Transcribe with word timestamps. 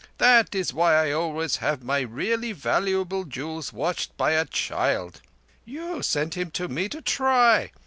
That 0.17 0.55
is 0.55 0.73
why 0.73 0.95
I 0.95 1.11
always 1.11 1.57
have 1.57 1.83
my 1.83 1.99
really 1.99 2.53
valuable 2.53 3.23
jewels 3.23 3.71
watched 3.71 4.17
by 4.17 4.31
a 4.31 4.45
child. 4.45 5.21
You 5.63 6.01
sent 6.01 6.33
him 6.35 6.49
to 6.57 6.67
me 6.67 6.89
to 6.89 7.03
try. 7.03 7.71